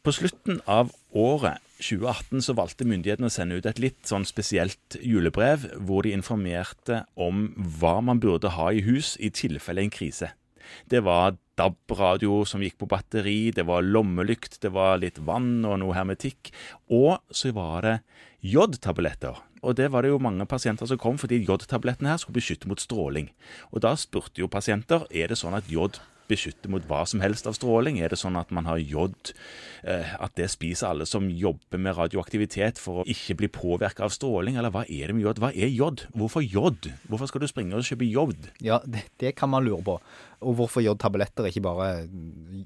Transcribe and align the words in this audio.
På 0.00 0.12
slutten 0.16 0.62
av 0.64 0.94
året 1.12 1.60
2018 1.76 2.40
så 2.46 2.54
valgte 2.56 2.86
myndighetene 2.88 3.28
å 3.28 3.32
sende 3.34 3.58
ut 3.60 3.66
et 3.68 3.80
litt 3.84 4.08
sånn 4.08 4.24
spesielt 4.24 4.96
julebrev, 5.04 5.66
hvor 5.76 6.06
de 6.06 6.14
informerte 6.16 7.02
om 7.20 7.50
hva 7.76 7.98
man 8.00 8.22
burde 8.22 8.54
ha 8.54 8.70
i 8.72 8.80
hus 8.86 9.18
i 9.20 9.28
tilfelle 9.28 9.84
en 9.84 9.92
krise. 9.92 10.30
Det 10.88 11.02
var 11.04 11.36
DAB-radio 11.60 12.38
som 12.48 12.64
gikk 12.64 12.78
på 12.80 12.88
batteri, 12.88 13.50
det 13.52 13.66
var 13.68 13.84
lommelykt, 13.84 14.56
det 14.64 14.72
var 14.72 15.02
litt 15.02 15.20
vann 15.20 15.66
og 15.68 15.76
noe 15.82 15.96
hermetikk. 15.98 16.48
Og 16.88 17.18
så 17.28 17.52
var 17.52 17.84
det 17.84 17.96
jodtabletter. 18.40 19.36
Og 19.60 19.76
det 19.76 19.90
var 19.92 20.06
det 20.06 20.14
jo 20.14 20.22
mange 20.24 20.48
pasienter 20.48 20.88
som 20.88 21.00
kom 21.00 21.20
fordi 21.20 21.42
jodtablettene 21.44 22.14
her 22.14 22.22
skulle 22.22 22.40
beskytte 22.40 22.72
mot 22.72 22.80
stråling. 22.80 23.28
Og 23.68 23.84
da 23.84 23.92
spurte 24.00 24.40
jo 24.40 24.48
pasienter 24.48 25.04
er 25.12 25.28
det 25.28 25.36
sånn 25.42 25.60
at 25.60 25.68
jod 25.68 26.00
beskytter 26.30 26.70
mot 26.72 26.84
hva 26.88 27.02
som 27.10 27.20
helst 27.24 27.48
av 27.50 27.56
stråling? 27.58 27.98
Er 28.00 28.12
det 28.14 28.18
sånn 28.20 28.38
at 28.40 28.52
man 28.54 28.68
har 28.70 28.78
jod, 28.80 29.32
eh, 29.84 30.14
at 30.22 30.34
det 30.38 30.46
spiser 30.52 30.88
alle 30.92 31.06
som 31.10 31.26
jobber 31.30 31.82
med 31.82 31.98
radioaktivitet 31.98 32.78
for 32.80 33.02
å 33.02 33.06
ikke 33.10 33.36
bli 33.42 33.50
påvirka 33.52 34.06
av 34.06 34.14
stråling, 34.14 34.56
eller 34.60 34.72
hva 34.74 34.84
er 34.88 35.10
det 35.10 35.16
med 35.18 35.26
jod? 35.26 35.42
Hva 35.42 35.50
er 35.52 35.68
jod? 35.74 36.06
Hvorfor 36.16 36.44
jod? 36.46 36.90
Hvorfor 37.10 37.30
skal 37.32 37.44
du 37.44 37.48
springe 37.50 37.74
og 37.78 37.84
kjøpe 37.86 38.06
jod? 38.08 38.50
Ja, 38.64 38.78
det, 38.86 39.04
det 39.20 39.34
kan 39.40 39.50
man 39.52 39.66
lure 39.66 39.82
på. 39.86 39.98
Og 40.46 40.56
hvorfor 40.56 40.80
jodtabletter, 40.86 41.50
ikke 41.50 41.62
bare 41.66 41.90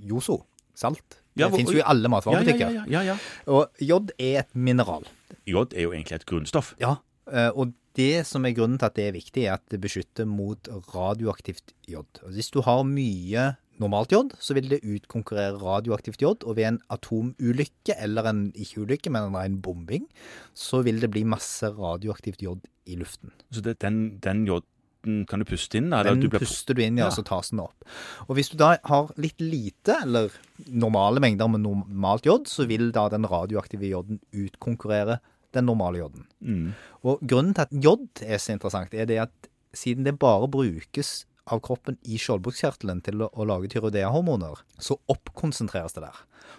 Joso? 0.00 0.44
Salt? 0.78 1.18
Ja, 1.34 1.46
det 1.46 1.50
hvor- 1.52 1.58
fins 1.58 1.72
jo 1.74 1.78
i 1.82 1.86
alle 1.86 2.08
matvarebutikker. 2.10 2.70
Ja, 2.70 2.84
ja, 2.86 2.86
ja, 2.86 3.02
ja, 3.02 3.14
ja. 3.14 3.18
Og 3.50 3.68
jod 3.82 4.12
er 4.18 4.40
et 4.44 4.54
mineral. 4.54 5.04
Jod 5.46 5.74
er 5.74 5.82
jo 5.88 5.92
egentlig 5.92 6.20
et 6.20 6.26
grunnstoff. 6.26 6.74
Ja, 6.80 6.96
eh, 7.32 7.50
og 7.54 7.72
det 7.98 8.24
som 8.28 8.44
er 8.46 8.54
grunnen 8.56 8.78
til 8.78 8.86
at 8.88 8.94
det 8.98 9.06
er 9.08 9.16
viktig, 9.16 9.44
er 9.48 9.56
at 9.58 9.64
det 9.72 9.80
beskytter 9.82 10.28
mot 10.30 10.68
radioaktivt 10.94 11.74
jod. 11.90 12.06
Og 12.22 12.30
Hvis 12.36 12.50
du 12.54 12.60
har 12.62 12.84
mye 12.86 13.48
normalt 13.78 14.10
jod, 14.14 14.32
så 14.42 14.54
vil 14.58 14.68
det 14.70 14.80
utkonkurrere 14.86 15.58
radioaktivt 15.62 16.22
jod, 16.22 16.42
og 16.46 16.56
ved 16.58 16.66
en 16.70 16.80
atomulykke, 16.90 17.94
eller 17.98 18.26
en 18.30 18.40
ikke-ulykke, 18.58 19.10
men 19.14 19.28
en 19.28 19.36
ren 19.38 19.60
bombing, 19.62 20.08
så 20.54 20.80
vil 20.86 20.98
det 21.02 21.10
bli 21.14 21.22
masse 21.28 21.70
radioaktivt 21.76 22.42
jod 22.42 22.66
i 22.90 22.96
luften. 22.98 23.30
Så 23.54 23.62
det, 23.62 23.78
den, 23.84 24.18
den 24.24 24.44
joden 24.48 25.24
kan 25.30 25.38
du 25.38 25.46
puste 25.46 25.78
inn? 25.78 25.92
eller 25.92 26.10
Den 26.10 26.24
du 26.24 26.28
blir- 26.28 26.42
puster 26.42 26.74
du 26.74 26.82
inn 26.82 26.98
i, 26.98 27.02
Ja. 27.02 27.06
og 27.06 27.12
så 27.14 27.22
tas 27.24 27.50
den 27.50 27.60
opp. 27.62 27.84
Og 28.28 28.34
hvis 28.36 28.50
du 28.50 28.56
da 28.58 28.76
har 28.84 29.12
litt 29.16 29.38
lite, 29.40 29.94
eller 30.02 30.30
normale 30.66 31.20
mengder 31.22 31.48
med 31.48 31.60
normalt 31.62 32.26
jod, 32.26 32.46
så 32.50 32.66
vil 32.66 32.90
da 32.90 33.08
den 33.08 33.22
radioaktive 33.30 33.86
joden 33.88 34.18
utkonkurrere 34.34 35.20
den 35.58 35.68
normale 35.68 36.00
joden. 36.02 36.26
Mm. 36.40 36.68
Og 37.04 37.20
grunnen 37.28 37.54
til 37.58 37.66
at 37.66 37.74
J 37.74 37.96
er 38.26 38.40
så 38.42 38.54
interessant, 38.56 38.94
er 38.94 39.08
det 39.10 39.20
at 39.28 39.50
siden 39.76 40.06
det 40.08 40.16
bare 40.22 40.48
brukes 40.50 41.24
av 41.48 41.62
kroppen 41.64 41.96
i 42.04 42.18
skjoldbruskkjertelen 42.20 42.98
til 43.06 43.22
å, 43.24 43.30
å 43.32 43.44
lage 43.48 43.70
tyroidea-hormoner, 43.72 44.58
så 44.84 44.98
oppkonsentreres 45.08 45.94
det 45.96 46.02
der. 46.04 46.18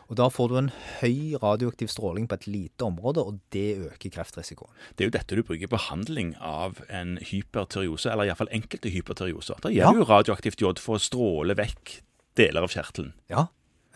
Og 0.09 0.17
da 0.17 0.25
får 0.33 0.50
du 0.50 0.56
en 0.58 0.72
høy 1.00 1.36
radioaktiv 1.41 1.91
stråling 1.94 2.25
på 2.30 2.38
et 2.39 2.47
lite 2.50 2.86
område, 2.88 3.22
og 3.22 3.38
det 3.53 3.78
øker 3.91 4.14
kreftrisikoen. 4.16 4.72
Det 4.97 5.06
er 5.06 5.09
jo 5.11 5.16
dette 5.17 5.38
du 5.38 5.44
bruker 5.45 5.67
i 5.67 5.69
behandling 5.69 6.31
av 6.41 6.81
en 6.89 7.17
hypertyreose, 7.22 8.09
eller 8.09 8.30
iallfall 8.31 8.50
enkelte 8.56 8.89
hypertyrioser. 8.94 9.61
Da 9.61 9.69
Ja. 9.73 9.91
du 9.94 10.02
jo 10.02 10.09
radioaktivt 10.09 10.61
jod 10.66 10.81
for 10.81 10.97
å 10.97 11.03
stråle 11.06 11.53
vekk 11.58 12.00
deler 12.38 12.66
av 12.66 12.73
kjertelen. 12.73 13.13
Ja, 13.30 13.47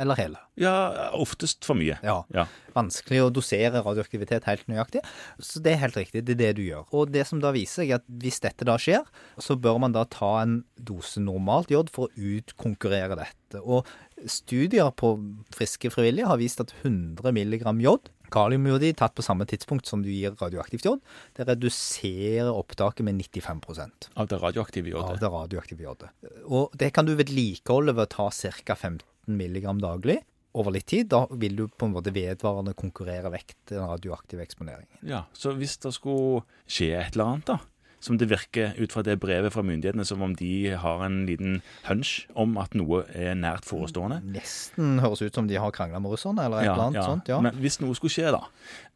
eller 0.02 0.18
hele. 0.18 0.40
Ja, 0.60 0.74
oftest 1.18 1.66
for 1.66 1.78
mye. 1.78 1.98
Ja. 2.06 2.22
Ja. 2.34 2.46
Vanskelig 2.74 3.22
å 3.24 3.32
dosere 3.34 3.84
radioaktivitet 3.86 4.48
helt 4.50 4.66
nøyaktig. 4.72 5.04
Så 5.42 5.62
det 5.64 5.76
er 5.76 5.84
helt 5.84 6.00
riktig, 6.00 6.24
det 6.26 6.36
er 6.38 6.42
det 6.42 6.52
du 6.58 6.64
gjør. 6.66 6.88
Og 6.96 7.14
det 7.14 7.28
som 7.30 7.42
da 7.44 7.54
viser 7.56 7.84
seg, 7.84 7.94
er 7.94 8.02
at 8.02 8.08
hvis 8.24 8.42
dette 8.44 8.68
da 8.68 8.78
skjer, 8.82 9.06
så 9.42 9.58
bør 9.60 9.82
man 9.84 9.96
da 9.96 10.06
ta 10.10 10.34
en 10.42 10.62
dose 10.78 11.22
normalt 11.22 11.74
jod 11.74 11.94
for 11.94 12.10
å 12.10 12.34
utkonkurrere 12.34 13.20
dette. 13.22 13.62
Og 13.62 13.88
studier 14.30 14.90
på 14.98 15.16
friske 15.54 15.94
frivillige 15.94 16.30
har 16.30 16.42
vist 16.42 16.62
at 16.64 16.74
100 16.82 17.34
mg 17.34 17.66
jod 17.84 18.12
Kaliumjodi 18.34 18.94
tatt 18.98 19.14
på 19.14 19.24
samme 19.26 19.46
tidspunkt 19.50 19.90
som 19.90 20.02
du 20.02 20.10
gir 20.10 20.34
radioaktivt 20.40 20.88
jod, 20.88 21.02
det 21.38 21.46
reduserer 21.50 22.50
opptaket 22.50 23.06
med 23.06 23.22
95% 23.22 24.10
Av 24.18 24.30
det 24.30 24.40
radioaktive 24.42 24.96
av 24.98 25.20
det 25.22 25.30
radioaktive 25.30 25.86
jodet. 25.86 26.10
Og 26.46 26.74
det 26.78 26.94
kan 26.96 27.06
du 27.06 27.14
vedlikeholde 27.20 27.94
ved 27.94 28.08
å 28.08 28.14
ta 28.16 28.30
ca. 28.34 28.76
15 28.76 29.04
mg 29.28 29.68
daglig 29.82 30.20
over 30.54 30.72
litt 30.76 30.86
tid. 30.92 31.08
Da 31.10 31.26
vil 31.32 31.56
du 31.58 31.68
på 31.68 31.88
en 31.88 31.96
måte 31.96 32.14
vedvarende 32.14 32.76
konkurrere 32.78 33.32
vekk 33.34 33.56
den 33.72 33.86
radioaktive 33.90 34.44
eksponeringen. 34.46 35.00
Ja, 35.10 35.24
Så 35.34 35.56
hvis 35.58 35.78
det 35.82 35.94
skulle 35.96 36.44
skje 36.68 36.92
et 37.00 37.16
eller 37.16 37.34
annet, 37.34 37.48
da, 37.50 37.60
som 38.04 38.18
det 38.20 38.28
virker 38.32 38.74
ut 38.76 38.92
fra 38.92 39.04
det 39.06 39.16
brevet 39.24 39.54
fra 39.56 39.64
myndighetene 39.64 40.04
som 40.08 40.22
om 40.26 40.34
de 40.36 40.74
har 40.80 41.04
en 41.06 41.22
liten 41.28 41.62
hunch 41.88 42.26
om 42.40 42.58
at 42.60 42.76
noe 42.76 43.04
er 43.16 43.38
nært 43.40 43.64
forestående 43.68 44.18
Nesten 44.34 44.98
høres 45.04 45.22
ut 45.24 45.36
som 45.38 45.48
de 45.48 45.56
har 45.62 45.72
krangla 45.76 46.02
med 46.04 46.12
russerne, 46.12 46.44
eller 46.46 46.64
et 46.66 46.72
eller 46.74 46.90
annet 46.90 47.08
sånt. 47.08 47.32
ja. 47.32 47.40
Men 47.44 47.56
hvis 47.64 47.80
noe 47.80 47.96
skulle 47.96 48.12
skje, 48.12 48.34
da, 48.36 48.42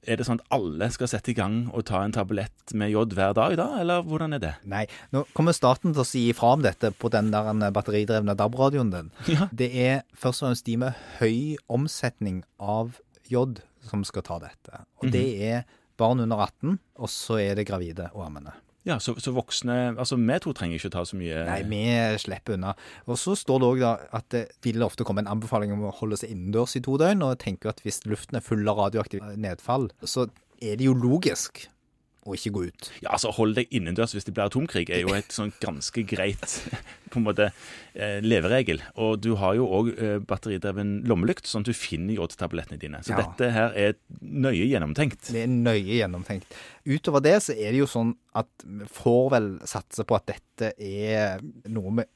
er 0.07 0.19
det 0.19 0.27
sånn 0.27 0.41
at 0.41 0.51
alle 0.57 0.89
skal 0.93 1.09
sette 1.11 1.31
i 1.31 1.37
gang 1.37 1.57
og 1.71 1.85
ta 1.87 2.01
en 2.03 2.15
tablett 2.15 2.75
med 2.77 2.91
jod 2.91 3.15
hver 3.15 3.33
dag 3.37 3.55
da, 3.59 3.69
eller 3.81 4.03
hvordan 4.07 4.35
er 4.37 4.43
det? 4.43 4.53
Nei, 4.67 4.83
nå 5.15 5.23
kommer 5.37 5.55
staten 5.55 5.95
til 5.95 6.03
å 6.03 6.07
si 6.07 6.25
ifra 6.33 6.53
om 6.57 6.67
dette 6.67 6.91
på 6.95 7.11
den 7.13 7.31
der 7.33 7.71
batteridrevne 7.75 8.35
DAB-radioen 8.39 8.93
din. 8.93 9.11
Ja. 9.37 9.49
Det 9.51 9.67
er 9.75 9.97
først 10.17 10.41
og 10.41 10.47
fremst 10.49 10.65
de 10.67 10.77
med 10.81 10.95
høy 11.19 11.57
omsetning 11.71 12.43
av 12.59 12.95
jod 13.29 13.59
som 13.87 14.03
skal 14.07 14.23
ta 14.25 14.39
dette. 14.43 14.83
Og 15.01 15.11
det 15.13 15.25
er 15.43 15.67
barn 15.99 16.21
under 16.23 16.39
18, 16.45 16.77
og 17.01 17.09
så 17.11 17.39
er 17.41 17.57
det 17.59 17.67
gravide 17.69 18.09
og 18.13 18.25
ammende. 18.27 18.53
Ja, 18.87 18.97
så, 19.03 19.17
så 19.19 19.33
voksne 19.35 19.75
Altså, 19.97 20.15
vi 20.15 20.39
to 20.43 20.53
trenger 20.55 20.79
ikke 20.79 20.93
ta 20.93 21.03
så 21.07 21.17
mye 21.19 21.43
Nei, 21.49 21.61
vi 21.67 21.83
slipper 22.23 22.55
unna. 22.55 22.73
Og 23.07 23.19
så 23.19 23.35
står 23.35 23.61
det 23.61 23.69
òg 23.69 23.85
at 23.87 24.27
det 24.33 24.43
vil 24.63 24.85
ofte 24.85 25.05
komme 25.07 25.25
en 25.25 25.31
anbefaling 25.31 25.73
om 25.75 25.87
å 25.89 25.95
holde 25.99 26.19
seg 26.21 26.31
innendørs 26.33 26.77
i 26.79 26.83
to 26.85 26.95
døgn. 27.01 27.25
Og 27.27 27.39
tenker 27.43 27.73
at 27.73 27.83
hvis 27.85 28.05
luften 28.07 28.39
er 28.39 28.45
full 28.45 28.63
av 28.67 28.79
radioaktivt 28.85 29.35
nedfall, 29.35 29.89
så 30.07 30.29
er 30.63 30.79
det 30.79 30.87
jo 30.87 30.95
logisk 30.97 31.67
å 32.27 32.35
ikke 32.37 32.51
gå 32.55 32.65
ut. 32.67 32.89
Ja, 33.01 33.13
altså 33.15 33.31
Hold 33.37 33.55
deg 33.57 33.71
innendørs 33.75 34.13
hvis 34.15 34.27
det 34.27 34.33
blir 34.35 34.47
atomkrig, 34.49 34.89
er 34.93 35.01
jo 35.05 35.13
et 35.17 35.31
sånn 35.33 35.53
ganske 35.63 36.03
greit 36.09 36.57
på 37.11 37.19
en 37.21 37.25
måte 37.25 37.49
eh, 37.95 38.17
leveregel. 38.23 38.81
Og 38.99 39.17
du 39.23 39.31
har 39.39 39.55
jo 39.57 39.67
òg 39.79 39.91
eh, 39.95 40.17
batteridreven 40.27 40.97
lommelykt, 41.07 41.47
sånn 41.47 41.63
at 41.65 41.71
du 41.71 41.77
finner 41.77 42.17
jodtablettene 42.19 42.79
dine. 42.81 43.01
Så 43.07 43.15
Ja. 43.15 43.23
dette 43.23 43.51
her 43.55 43.75
er 43.79 43.97
nøye 44.21 44.67
gjennomtenkt. 44.67 45.31
Det 45.31 45.45
er 45.45 45.51
nøye 45.51 46.01
gjennomtenkt. 46.01 46.51
Utover 46.87 47.23
det 47.25 47.37
så 47.47 47.55
er 47.55 47.71
det 47.73 47.81
jo 47.83 47.89
sånn 47.89 48.13
at 48.37 48.49
vi 48.65 48.85
får 48.99 49.29
vel 49.37 49.51
satse 49.67 50.03
på 50.07 50.15
at 50.19 50.27
dette 50.35 50.73
er 50.77 51.39
noe 51.71 51.95
vi 52.01 52.07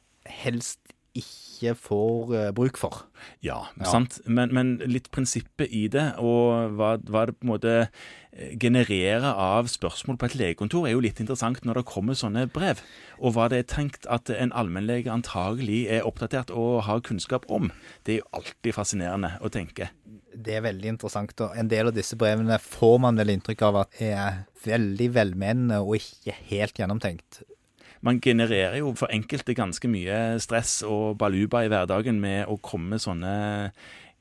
helst 0.44 0.80
ikke 1.18 1.76
får 1.78 2.32
uh, 2.34 2.48
bruk 2.58 2.78
for. 2.80 3.04
Ja, 3.44 3.60
Ja. 3.78 3.86
sant. 3.92 4.20
Men, 4.26 4.54
men 4.54 4.78
litt 4.90 5.12
prinsippet 5.14 5.70
i 5.70 5.88
det, 5.92 6.08
og 6.18 6.74
hva, 6.78 6.96
hva 6.98 7.26
det 7.30 7.36
på 7.38 7.46
en 7.46 7.52
måte 7.52 7.74
eh, 7.84 8.56
genererer 8.58 9.28
av 9.30 9.70
spørsmål 9.70 10.18
på 10.18 10.30
et 10.30 10.38
legekontor, 10.40 10.88
er 10.88 10.96
jo 10.96 11.04
litt 11.04 11.20
interessant 11.22 11.62
når 11.68 11.82
det 11.82 11.86
kommer 11.92 12.18
sånne 12.18 12.48
brev. 12.54 12.82
Og 13.20 13.36
hva 13.36 13.50
det 13.52 13.60
er 13.62 13.70
tenkt 13.76 14.08
at 14.10 14.32
en 14.34 14.56
allmennlege 14.58 15.12
antagelig 15.14 15.84
er 15.92 16.08
oppdatert 16.08 16.50
og 16.56 16.84
har 16.88 17.04
kunnskap 17.06 17.46
om. 17.52 17.70
Det 18.08 18.16
er 18.16 18.22
jo 18.24 18.30
alltid 18.42 18.78
fascinerende 18.80 19.36
å 19.44 19.52
tenke. 19.54 19.92
Det 20.34 20.56
er 20.58 20.64
veldig 20.64 20.94
interessant, 20.96 21.36
og 21.44 21.58
en 21.60 21.68
del 21.70 21.92
av 21.92 21.94
disse 21.98 22.16
brevene 22.18 22.56
får 22.64 22.98
man 23.04 23.20
vel 23.20 23.34
inntrykk 23.36 23.62
av 23.68 23.82
at 23.84 24.02
er 24.02 24.46
veldig 24.64 25.10
velmenende 25.14 25.82
og 25.84 25.98
ikke 26.00 26.34
helt 26.50 26.80
gjennomtenkt. 26.80 27.42
Man 28.02 28.22
genererer 28.24 28.80
jo 28.80 28.94
for 28.98 29.14
enkelte 29.14 29.54
ganske 29.58 29.90
mye 29.92 30.40
stress 30.42 30.80
og 30.88 31.20
baluba 31.22 31.62
i 31.66 31.70
hverdagen 31.72 32.22
med 32.22 32.50
å 32.50 32.58
komme 32.64 32.96
med 32.96 33.04
sånne 33.04 33.34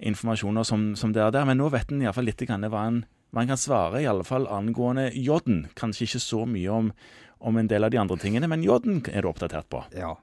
informasjoner 0.00 0.66
som, 0.68 0.90
som 0.96 1.14
det 1.16 1.22
er 1.24 1.32
der. 1.34 1.46
Men 1.48 1.60
nå 1.60 1.70
vet 1.72 1.92
en 1.92 2.02
iallfall 2.04 2.28
litt 2.28 2.44
grann 2.44 2.68
hva 2.68 2.86
en, 2.90 3.02
man 3.36 3.48
kan 3.48 3.60
svare, 3.60 4.02
i 4.02 4.08
alle 4.10 4.26
fall 4.26 4.48
angående 4.50 5.10
jodden. 5.14 5.68
Kanskje 5.78 6.08
ikke 6.08 6.22
så 6.24 6.44
mye 6.50 6.76
om, 6.76 6.90
om 7.40 7.60
en 7.60 7.70
del 7.70 7.86
av 7.86 7.92
de 7.94 8.00
andre 8.02 8.18
tingene, 8.20 8.50
men 8.50 8.64
jodden 8.66 9.00
er 9.12 9.24
du 9.24 9.30
oppdatert 9.30 9.70
på. 9.72 9.84
Ja. 9.96 10.16